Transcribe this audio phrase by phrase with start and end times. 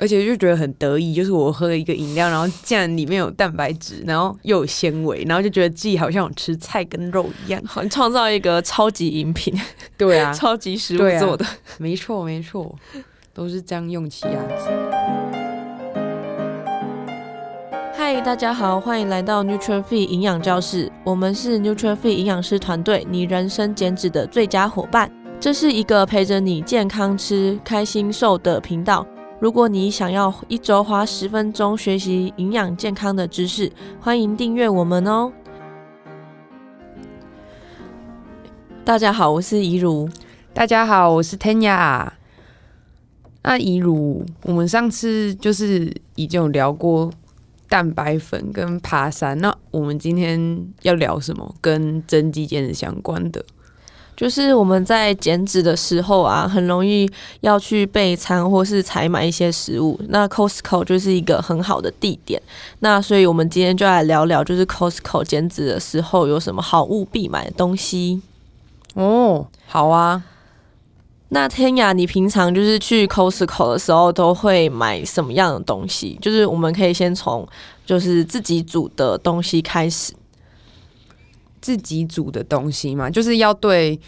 [0.00, 9.54] 而且就觉得很得意，就是我喝了一个饮料，然后竟然里面有蛋白质，然后又有纤维，然后就觉得自己好像有吃菜跟肉一样，好像创造一个超级饮品。
[9.98, 11.44] 对啊， 超级食物做的，
[11.76, 12.74] 没错没错，
[13.34, 14.70] 都是这样用起样子。
[17.92, 25.12] 嗨，大家好，欢迎来到 Fit 营养教室，我们是 Fit 营养师团队，你人生减脂的最佳伙伴。
[25.38, 29.06] 这是一个陪着你健康吃、开心瘦的频道。
[29.40, 35.32] 如果你想要一周花十分钟学习营养健康的知识，欢迎订阅我们哦。
[38.84, 40.06] 大家好，我是怡如。
[40.52, 42.06] 大家好，我是 Tanya。
[43.42, 47.10] 那怡如，我们上次就是已经有聊过
[47.66, 51.54] 蛋白粉跟爬山，那我们今天要聊什么？
[51.62, 53.42] 跟增肌减脂相关的？
[54.20, 59.98] 就是我们在减脂的时候啊，很容易要去备餐或是采买一些食物。
[60.10, 62.38] 那 Costco 就是一个很好的地点。
[62.80, 68.20] 那所以我们今天就来聊聊，就是 Costco 减脂的时候有什么好物必买的东西。
[68.92, 70.22] 哦，好啊。
[71.30, 76.18] 那天雅，你平常就是去 Costco 的时候都会买什么样的东西？
[76.20, 77.48] 就是我们可以先从
[77.86, 80.12] 就是自己煮的东西开始。
[81.60, 83.98] 自己煮的东西嘛，就是要对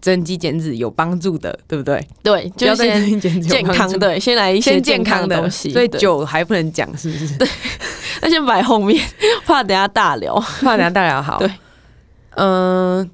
[0.00, 2.06] 增肌减脂有帮助的，对不对？
[2.22, 5.70] 对，就先健康，对，先来一些健康的东西。
[5.72, 7.36] 所以酒还不能讲，是不是？
[7.36, 7.48] 对，
[8.22, 9.02] 那先摆后面，
[9.44, 11.20] 怕等下大聊，怕等下大聊。
[11.20, 11.48] 好，对，
[12.36, 13.10] 嗯、呃，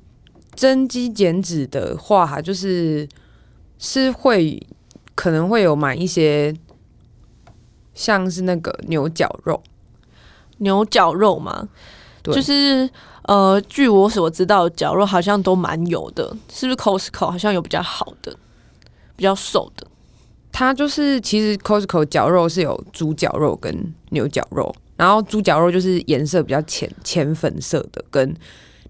[0.55, 3.09] 增肌减脂的话，就是
[3.79, 4.61] 是会
[5.15, 6.55] 可能会有买一些，
[7.95, 9.63] 像是那个牛角肉，
[10.59, 11.69] 牛角肉嘛，
[12.23, 12.91] 对，就是。
[13.25, 18.37] 呃，据我所知道，绞肉好像都蛮有的，是不是？Costco 好像有比较好的，
[19.17, 19.87] 比较瘦的。
[20.53, 28.37] 它就是其实 Costco 绞肉是有猪绞肉跟牛绞肉，然后猪绞肉就是颜色比较浅浅粉色的，跟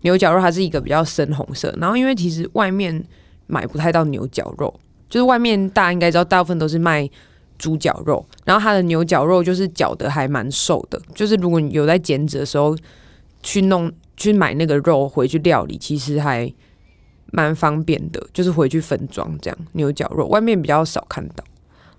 [0.00, 1.72] 牛绞肉它是一个比较深红色。
[1.80, 3.04] 然后因为其实外面
[3.46, 4.74] 买不太到牛绞肉，
[5.08, 7.08] 就是外面大家应该知道，大部分都是卖
[7.56, 12.76] 猪绞肉，然后它的牛绞肉就是绞的还蛮瘦的，就是如果你有在减脂的时候
[13.44, 13.88] 去弄。
[14.16, 16.52] 去买那个肉回去料理，其实还
[17.32, 19.58] 蛮方便的，就是回去分装这样。
[19.72, 21.44] 牛绞肉外面比较少看到。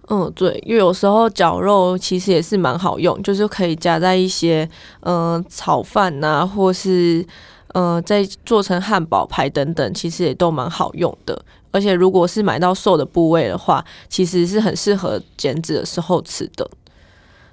[0.07, 4.69] 嗯，对，因为有时候绞肉其实也是蛮好用，就是可以加在一些
[5.01, 7.25] 嗯、炒饭呐、啊，或是
[7.73, 11.43] 嗯、再做成汉堡排等等，其实也都蛮好用的。
[11.71, 16.69] 而且如果是买到瘦的部位的话，其实是很适合减脂的时候吃的。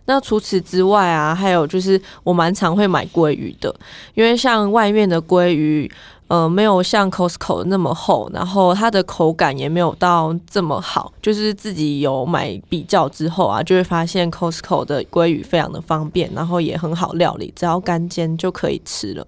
[0.07, 3.75] 那除此之外啊，还有就是我蛮常会买鲑鱼的，
[4.15, 5.91] 因为像外面的鲑鱼，
[6.27, 11.13] 呃，没有像 Costco 那么厚，然后它的口感也没有到这么好。
[11.23, 19.27] 就是自己有买比较之后啊，就会发现 Costco 的鲑鱼非常的方便，然后也很好料理，只要干煎就可以吃了。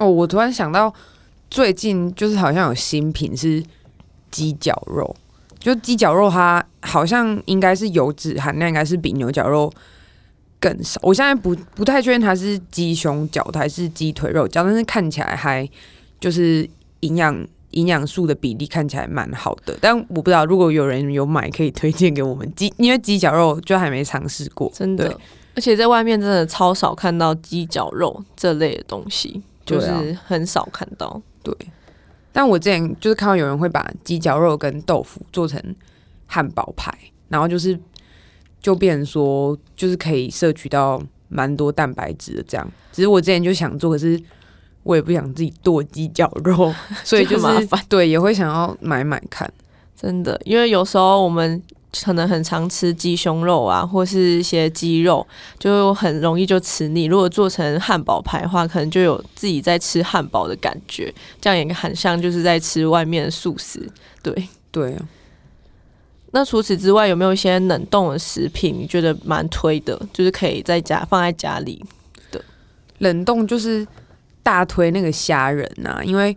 [0.00, 0.92] 哦，我突然想到，
[1.48, 3.62] 最近就是好像有新品是
[4.30, 5.14] 鸡脚肉。
[5.58, 9.72] 就鸡脚肉，它好像应该是油脂含量应该是比牛绞肉
[10.60, 11.00] 更少。
[11.02, 15.68] 我现在不不太确定它是鸡胸脚的还是鸡腿肉脚，但是看起来还
[16.20, 16.68] 就是
[17.00, 19.76] 营养营养素的比例看起来蛮好的。
[19.80, 25.18] 但我不知道如果有人有买，可以推荐给我们鸡，因为鸡脚肉就还没尝试过，真的。
[25.54, 31.20] 而且在外面真的超少看到鸡脚肉这类的东西，就是很少看到。
[31.42, 31.54] 对。
[32.38, 35.58] 但我之前就是看到有人会把鸡脚肉跟豆腐做成
[36.26, 36.92] 汉堡排，
[37.30, 37.80] 然后就是
[38.60, 42.70] 就变成说就是可以摄取到蛮多蛋白质的这样。
[42.92, 44.22] 只是我之前就想做，可是
[44.82, 47.82] 我也不想自己剁鸡脚肉， 所以就是就麻烦。
[47.88, 49.50] 对，也会想要买买看，
[49.98, 51.62] 真的，因为有时候我们。
[52.04, 55.26] 可能很常吃鸡胸肉啊，或是一些鸡肉，
[55.58, 57.04] 就很容易就吃腻。
[57.04, 63.88] 如果做成汉堡排的话，可能就有自己在吃汉堡的感觉，这样也很像就是在吃外面的素食。
[64.22, 65.08] 对对啊。
[66.32, 69.98] 那除此之外，有没有一些冷冻的食品你觉得蛮推的？
[70.12, 71.82] 就是可以在家放在家里
[72.30, 72.44] 的
[72.98, 73.86] 冷冻，就是
[74.42, 76.36] 大推那个虾仁啊，因为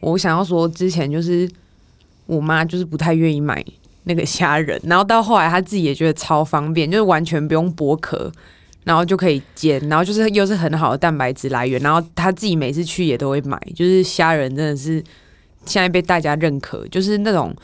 [0.00, 1.48] 我想要说，之前就是
[2.26, 3.64] 我妈就是不太愿意买。
[4.04, 8.32] 那个虾仁，然后到后来他自己也觉得超方便，就是完全不用剥壳，
[8.84, 15.02] 然后就可以煎，然后就是又是很好的蛋白质来源，然后他自己每次去也都会买，就是虾仁真的是
[15.66, 17.54] 现在被大家认可，就是那种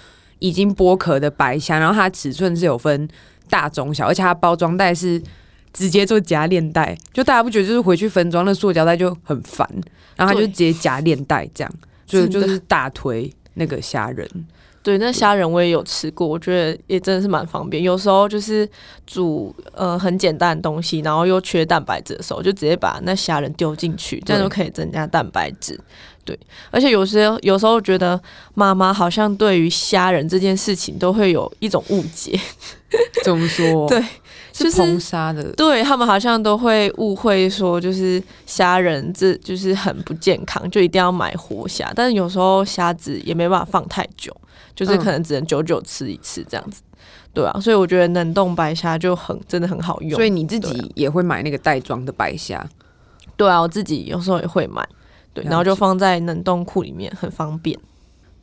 [0.41, 3.09] 已经剥壳的白虾，然后它尺寸是有分
[3.49, 5.23] 大中小，而且它包装袋是
[5.73, 9.67] 直接做夹链袋，就大家不觉得就是回去分装那塑胶袋就很烦，
[10.17, 11.73] 然后他就直接夹链袋这样，
[12.05, 14.29] 就就是大推那个虾仁。
[14.85, 17.83] 对，那虾仁我也有吃过，我觉得也真的是蛮方便。
[17.83, 18.69] 有时候就是
[19.07, 25.81] 煮呃很简单的东西，然后又缺蛋白质的时候，就直接把那虾仁丢进去，这样就可以增加蛋白质。
[26.23, 26.39] 对，
[26.71, 28.21] 而且有时有时候觉得
[28.53, 32.39] 妈妈好像对于虾仁这件事情都会有一种误解。
[33.25, 33.89] 怎么说？
[33.89, 34.05] 对。
[34.57, 41.93] 是硼砂的，对他们好像都会误会说，就是虾仁这就是很不健康，就一定要买活虾。
[41.95, 44.33] 但是有时候虾子也没办法放太久，
[44.77, 46.99] 就是可能只能久久吃一次这样子，嗯、
[47.35, 47.59] 对啊。
[47.61, 50.13] 所以我觉得冷冻白虾就很真的很好用。
[50.13, 52.65] 所以你自己也会买那个袋装的白虾？
[53.37, 54.87] 对啊，我自己有时候也会买，
[55.33, 57.77] 对，然后就放在冷冻库里面，很方便。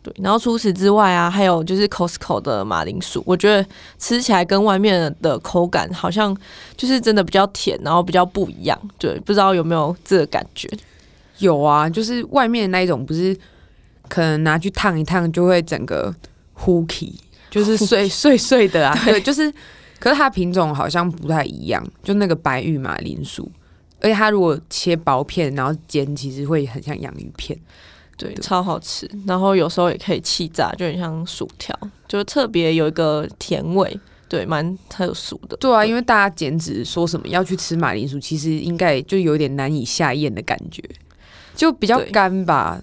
[0.03, 3.63] 对，然后除此之外啊，还有就是 Costco 的马铃薯，我觉得
[4.00, 6.36] 吃起来跟外面的口感好像
[6.75, 8.80] 就是真的比较甜，然后比较不一样。
[8.98, 10.68] 对，不知道有没有这个感觉？
[11.38, 13.38] 有啊，就是外面的那一种，不是
[14.09, 16.13] 可能拿去烫一烫就会整个
[16.54, 17.19] 糊起，
[17.51, 19.00] 就 是碎碎碎的啊。
[19.06, 19.51] 对，就是，
[20.00, 23.51] 可是它品种好像不太一样，就那个白玉马铃薯，
[24.00, 27.56] 而且它如果切薄片然后煎，其实会很像洋芋片。
[28.21, 31.75] 对，超好吃，然后有时候也可以气炸，就很像薯条，
[32.07, 35.57] 就特别有一个甜味，对，蛮特殊的。
[35.57, 40.83] 对啊，因为大家减脂说什么要去吃马铃薯，其实应该就有点难以下咽的感觉，
[41.56, 42.79] 就比较干吧。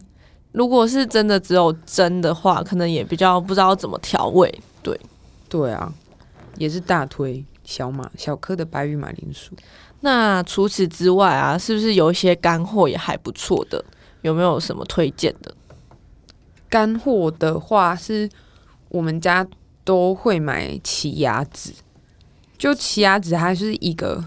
[0.51, 4.53] 如果是真的只有蒸的话，可能也比较不知道怎么调味。
[4.83, 4.99] 对，
[5.49, 5.95] 对啊，
[6.57, 9.53] 也是大推小马小颗的白玉马铃薯。
[10.01, 13.85] 那除此之外啊，是不是有一些干货也还不错的？
[14.23, 15.55] 有没有什么推荐的
[16.69, 17.95] 干货的话？
[17.95, 18.29] 是
[18.89, 19.47] 我们家
[19.85, 21.73] 都会买奇亚籽。
[22.57, 24.25] 就奇亚籽，它是一个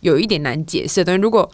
[0.00, 1.18] 有一点难解释的。
[1.18, 1.50] 如果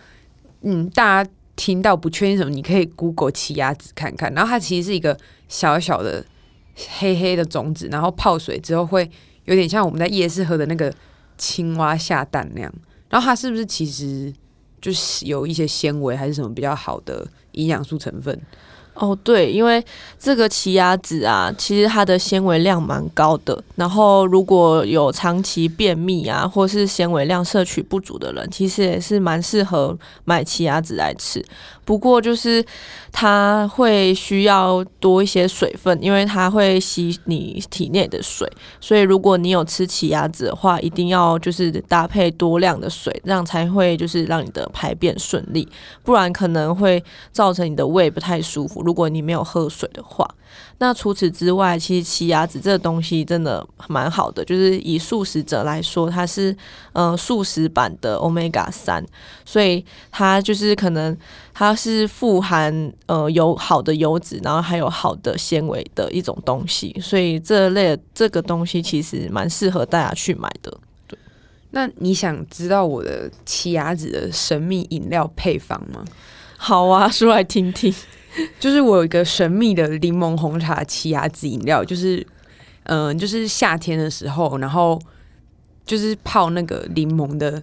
[0.62, 4.32] 嗯大家听到不确定什么，你可以 Google 奇亚籽看看。
[4.32, 5.18] 然后它其实是一个
[5.48, 6.24] 小小的
[6.98, 9.10] 黑黑的种子，然后泡水之后会
[9.44, 10.94] 有点像我们在夜市喝的那个
[11.36, 12.72] 青蛙下蛋那样。
[13.10, 14.32] 然后它是不是其实
[14.80, 17.26] 就是有一些纤维还是什么比较好的？
[17.54, 18.38] 营养素成分
[18.94, 19.84] 哦，对，因为
[20.20, 23.60] 这个奇亚籽啊，其实它的纤维量蛮高的。
[23.74, 31.44] 然后如果有长期便秘啊，或是纤维量摄取不足的人，其实也是蛮适合买奇亚籽来吃。
[31.84, 32.64] 不过就是
[33.12, 38.50] 它会需要多一些水分，因为它会吸你体内的水。
[38.80, 45.68] 所以如果你有吃奇亚籽的话，一定要就是搭配多量的水，这样才会就是让你的排便顺利。
[46.02, 48.82] 不然可能会造成你的胃不太舒服。
[48.82, 50.28] 如果你没有喝水的话，
[50.78, 56.54] 那除此之外，其实奇亚籽这个东西真的蛮好的，就是以素食者来说，它是
[56.92, 59.04] 呃素食版的 Omega 三，
[59.44, 61.16] 所以它就是可能
[61.52, 70.76] 它是富含呃有好的油脂，然后还有好的纤维的一种东西，所以这类这个东西其实蛮适合大家去买的。
[71.06, 71.18] 对，
[71.70, 76.04] 那你想知道我的奇亚籽的神秘饮料配方吗？
[76.56, 77.94] 好啊，说来听听。
[78.58, 82.26] 就是我有一个神秘的柠檬红茶奇亚籽饮料，就是
[82.84, 85.00] 嗯、呃，就是夏天的时候，然后
[85.86, 87.62] 就是泡那个柠檬的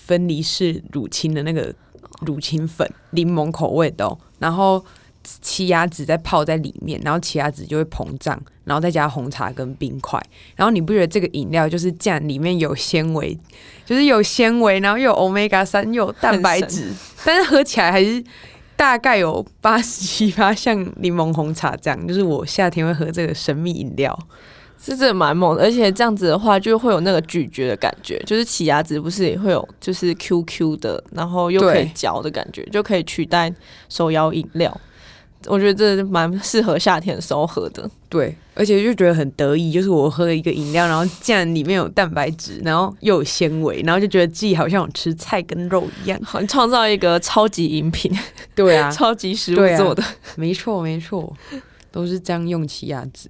[0.00, 1.74] 分离式乳清的那个
[2.20, 4.82] 乳清粉，柠檬口味的、哦，然后
[5.22, 10.18] 奇亚籽再泡在里面，然后奇亚籽就会膨胀，然后再加红茶跟冰块，
[10.54, 13.38] 然后你不觉得这个饮料就是这样，里面有纤维，
[13.84, 16.90] 就是有纤维，然后又有 Omega 三，又有蛋白质，
[17.24, 18.24] 但是喝起来还是。
[18.76, 24.16] 大概有八十七八像柠檬红茶这样，就是我夏天会喝这个神秘饮料，
[24.78, 25.62] 是真的蛮猛的。
[25.62, 33.52] 而且这样子的话，就会有那个咀嚼的感觉，就是奇亚籽不是也会有就是 QQ 的，然后又可以嚼的感觉，就可以取代
[33.88, 34.80] 手摇饮料。
[35.46, 48.10] 我觉得这蛮适合夏天的时候喝的，对，而且就觉得很得意，就是我喝了一个饮料，然后竟然里面有蛋白质，然后又有纤维，然后就觉得自己好像有吃菜跟肉一样，好像创造一个超级饮品，
[48.54, 51.32] 对啊， 超级食物做的，啊、没错没错，
[51.90, 53.28] 都是这样用奇亚籽。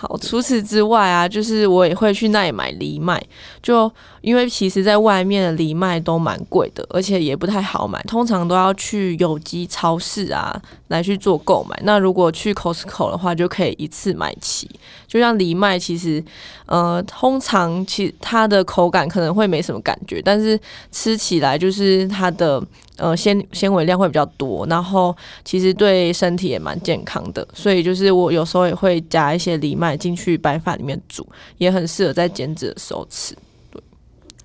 [0.00, 3.20] 好，除此之外啊，就是我也会去那里买藜麦，
[3.60, 3.90] 就
[4.20, 11.76] 因为其实在外面的藜麦都蛮贵的，而且也不太好买，通常都要去有机超市啊来去做购买。
[11.82, 14.70] 那如果去 Costco 的话，就可以一次买齐。
[15.08, 16.22] 就像藜麦，其实
[16.66, 20.60] 呃，通常其它的口感可能会没什么感觉，但是
[20.92, 22.62] 吃起来就是它的。
[23.00, 31.24] 呃，纤纤维量会比较多，然后其实对身体也蛮健康的，所以就是我有时候也会加一些藜麦进去白饭里面煮，
[31.58, 33.36] 也很适合在减脂的时候吃。
[33.70, 33.80] 对，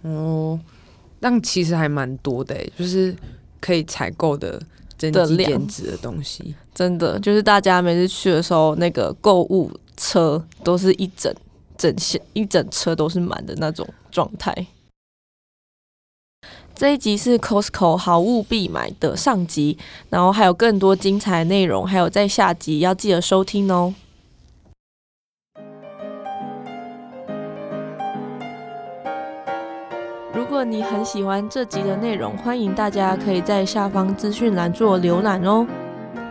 [0.03, 0.60] 哦，
[1.20, 3.15] 但其实还蛮多的，就是
[3.60, 4.62] 可以采购的
[5.00, 11.34] 增肌减脂的东西，真的就是大家每次去的时候，那个购物车都是一整
[11.78, 14.68] 整线一整车都是满的那种状态。
[16.76, 19.78] 这一集是 Costco 好物必买的上集，
[20.10, 23.94] 然后还有更多精彩内容，还有在下集要记得收听哦。
[30.34, 35.66] 如果你很喜欢这集的内容，欢迎大家可以在下方资讯栏做浏览哦。